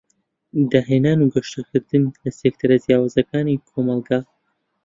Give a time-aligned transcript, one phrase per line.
[0.71, 4.19] داهێنان و گەشکردن لە سیکتەر جیاوازەکانی کۆمەلگا.